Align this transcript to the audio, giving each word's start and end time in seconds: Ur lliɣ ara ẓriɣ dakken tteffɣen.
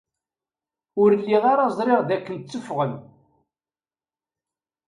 Ur 1.01 1.09
lliɣ 1.19 1.43
ara 1.51 1.65
ẓriɣ 1.77 1.99
dakken 2.09 2.37
tteffɣen. 2.37 2.93